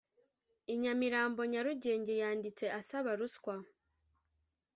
[0.73, 3.55] i nyamirambo nyarugenge yanditse asaba ruswa